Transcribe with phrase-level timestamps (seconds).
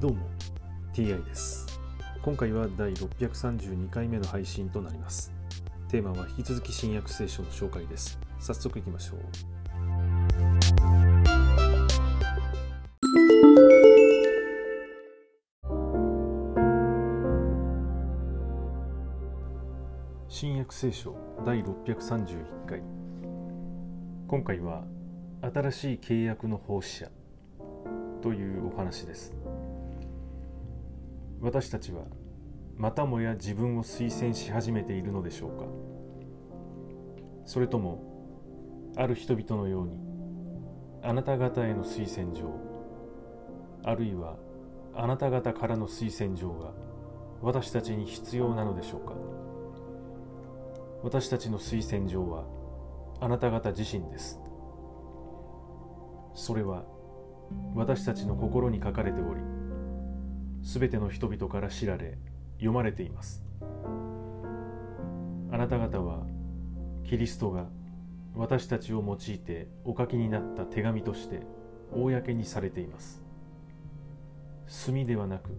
[0.00, 0.26] どうも
[0.94, 1.78] TI です。
[2.22, 5.30] 今回は第632回目の配信となります。
[5.90, 8.18] テーマは引き続き新約聖書の紹介です。
[8.38, 9.18] 早速いきましょう。
[20.30, 22.82] 新約聖書第631回。
[24.28, 24.84] 今回は
[25.42, 27.10] 新しい契約の奉仕者
[28.22, 29.34] というお話です。
[31.40, 32.02] 私たちは
[32.76, 35.64] またもや自分を推薦し始めているのでしょうか？
[37.46, 39.98] それともある人々のように
[41.02, 42.60] あなた方への推薦状
[43.84, 44.36] あるいは
[44.94, 46.72] あなた方からの推薦状が
[47.40, 49.14] 私たちに必要なのでしょうか？
[51.02, 52.44] 私たちの推薦状は
[53.18, 54.38] あなた方自身です。
[56.34, 56.84] それは
[57.74, 59.40] 私たちの心に書かれており
[60.62, 62.18] すべての人々から知られ
[62.54, 63.42] 読まれています。
[65.52, 66.26] あなた方は
[67.04, 67.66] キリストが
[68.36, 71.42] 私たちを用いてお書きになった手紙として
[71.92, 73.22] 公にされています。
[74.66, 75.50] 墨ではなく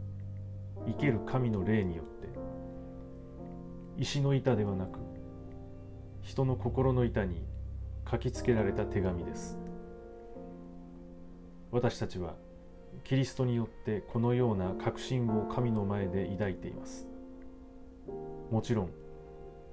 [0.88, 2.30] 生ける神の霊によって
[3.98, 5.00] 石の板ではなく
[6.22, 7.44] 人の心の板に
[8.10, 9.58] 書きつけられた手紙です。
[11.72, 12.36] 私たちは
[13.03, 17.08] キリストによってこのような確信を神の前で抱いています。
[18.52, 18.89] もちろん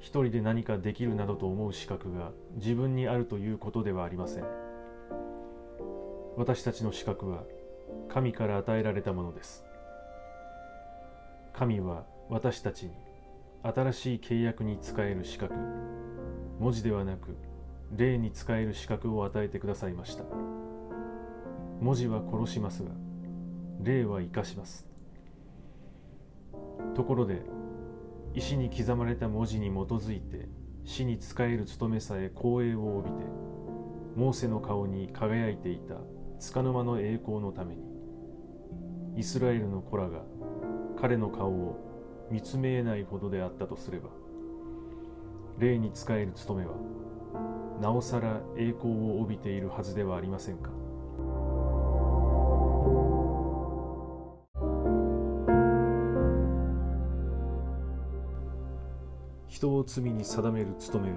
[0.00, 4.44] 一人で何かできるなどと思う資格が自分にあるということではありません。
[6.36, 7.42] 私たちの資格は
[8.08, 9.64] 神から与えられたものです。
[11.52, 12.92] 神は私たちに
[13.62, 15.55] 新しい契約に使える資格
[16.61, 17.36] 文字ではなく
[17.96, 20.24] 霊に使える資格を与えてくださいました。
[21.80, 22.91] 文字は殺しますが
[23.81, 24.87] 霊は生かします。
[26.95, 27.43] ところで
[28.35, 30.48] 石に刻まれた文字に基づいて
[30.85, 33.25] 死に仕える務めさえ光栄を帯びて
[34.17, 35.95] モーセの顔に輝いていた
[36.45, 37.83] 束の間の栄光のために
[39.17, 40.23] イスラエルの子らが
[41.01, 44.11] 彼の顔を見つめえないほどであったとすれば
[45.58, 46.75] 霊に仕える務めは
[47.81, 50.70] なおさら栄光を帯びているはずではありませんか。
[59.58, 61.17] 人を罪に定める務めが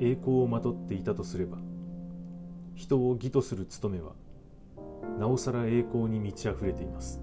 [0.00, 1.58] 栄光をまとっていたとすれば
[2.74, 4.12] 人を義とする務めは
[5.18, 7.22] なおさら栄光に満ち溢れています。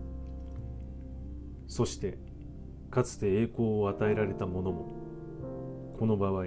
[1.67, 2.19] そして
[2.91, 6.43] かつて栄光を与えられた者もこの場合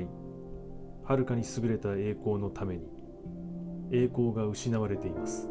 [1.02, 2.86] はるかに優れた栄光のために
[3.91, 5.48] 栄光が失われています。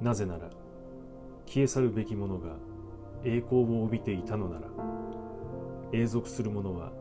[0.00, 0.48] なぜなら
[1.44, 2.56] 消え去るべきものが
[3.24, 4.68] 栄光を帯びていたのなら
[5.94, 6.92] 永続するものは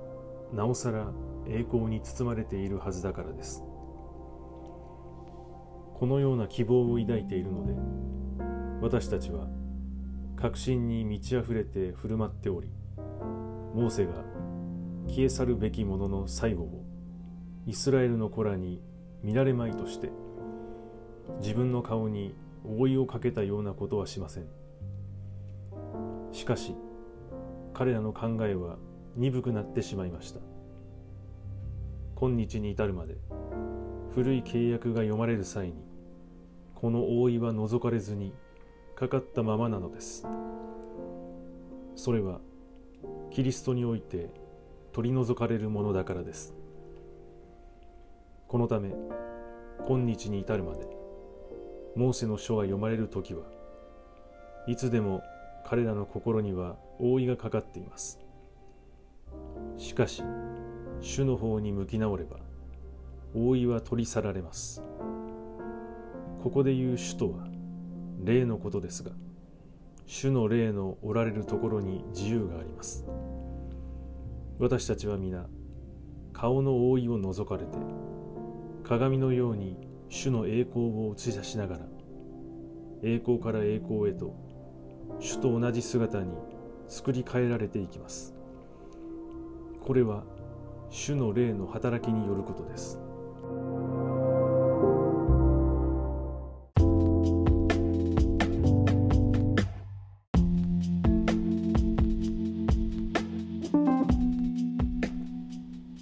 [0.54, 1.12] なおさら
[1.48, 3.64] 栄光に包まれているはずだからです。
[5.96, 7.74] このような希望を抱いているので
[8.82, 9.48] 私たちは
[10.36, 12.70] 確信に満ち溢れて振る舞っており
[13.74, 14.14] モーセが
[15.08, 16.84] 消え去るべきものの最後を
[17.66, 18.82] イスラエルの子らに
[19.22, 20.12] 見られまいとして
[21.40, 24.46] 自分の顔に覆いをかけたようなことはしません。
[26.32, 26.76] しかし
[27.74, 28.78] 彼らの考えは
[29.16, 30.40] 鈍くなってしまいました。
[32.16, 33.18] 今日に至るまで
[34.14, 35.74] 古い契約が読まれる際に
[36.76, 38.34] この覆いは除かれずに
[38.96, 40.28] かかったままなのです。
[41.96, 42.40] それは
[43.32, 44.30] キリストにおいて
[44.92, 46.54] 取り除かれるものだからです。
[48.48, 48.94] このため
[49.88, 50.86] 今日に至るまで
[51.96, 53.46] モーセの書が読まれる時は
[54.68, 55.22] いつでも
[55.66, 58.18] 彼らの心には覆いがかかっています。
[59.78, 60.24] しかし
[61.02, 62.38] 主の方に向き直れば
[63.36, 64.82] 覆いは取り去られます。
[66.42, 67.48] ここで言う主とは
[68.24, 69.12] 霊のことですが
[70.06, 73.06] 主の霊のおられるところに自由があります。
[74.60, 75.46] 私たちは皆
[76.32, 77.78] 顔の覆いを覗かれて
[78.84, 79.76] 鏡のように
[80.08, 81.86] 主の栄光を映し出しながら
[83.02, 84.34] 栄光から栄光へと
[85.20, 86.32] 主と同じ姿に
[86.88, 88.34] 作り変えられていきます。
[89.82, 90.24] これは
[90.90, 93.00] 主の霊の働きによることです。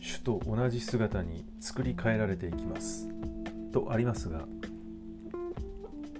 [0.01, 3.07] 主と同じ姿に作り変えられていきます。
[3.71, 4.45] とありますが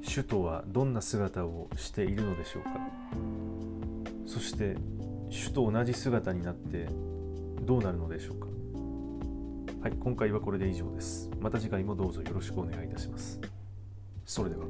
[0.01, 3.00] 主とはどんな姿をしているのでしょうか。
[4.31, 4.77] そして
[5.29, 6.87] 主と同じ姿になって
[7.63, 8.47] どうなるのでしょうか？
[9.81, 11.29] はい今回はこれで以上です。
[11.41, 13.41] また次回もどうぞよろしくお願いいたします。
[14.23, 14.63] それでは。